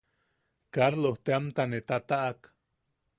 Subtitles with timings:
[0.77, 2.39] Karloj teamta ne tataʼak.